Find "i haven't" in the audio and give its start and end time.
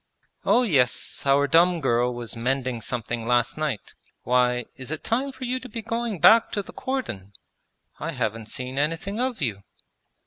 7.99-8.47